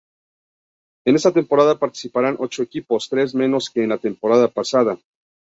[1.05, 4.97] En esta temporada participarán ocho equipos, tres menos que en la temporada pasada.